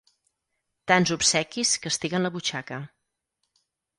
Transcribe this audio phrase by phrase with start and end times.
[0.91, 2.79] Tants obsequis castiguen la butxaca.